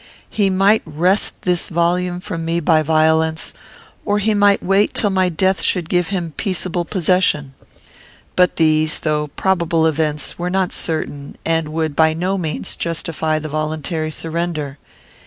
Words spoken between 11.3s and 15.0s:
and would, by no means, justify the voluntary surrender.